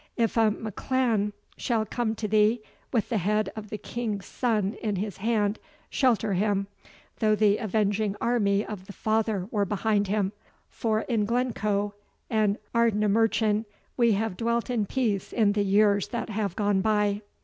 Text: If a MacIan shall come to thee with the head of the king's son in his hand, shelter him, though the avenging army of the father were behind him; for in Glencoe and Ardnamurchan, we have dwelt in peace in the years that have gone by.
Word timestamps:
If 0.17 0.35
a 0.35 0.49
MacIan 0.49 1.31
shall 1.57 1.85
come 1.85 2.15
to 2.15 2.27
thee 2.27 2.63
with 2.91 3.09
the 3.09 3.19
head 3.19 3.51
of 3.55 3.69
the 3.69 3.77
king's 3.77 4.25
son 4.25 4.73
in 4.81 4.95
his 4.95 5.17
hand, 5.17 5.59
shelter 5.91 6.33
him, 6.33 6.65
though 7.19 7.35
the 7.35 7.57
avenging 7.59 8.15
army 8.19 8.65
of 8.65 8.87
the 8.87 8.93
father 8.93 9.47
were 9.51 9.63
behind 9.63 10.07
him; 10.07 10.31
for 10.71 11.01
in 11.01 11.25
Glencoe 11.25 11.93
and 12.31 12.57
Ardnamurchan, 12.73 13.65
we 13.95 14.13
have 14.13 14.37
dwelt 14.37 14.71
in 14.71 14.87
peace 14.87 15.31
in 15.31 15.51
the 15.51 15.61
years 15.63 16.07
that 16.07 16.31
have 16.31 16.55
gone 16.55 16.81
by. 16.81 17.21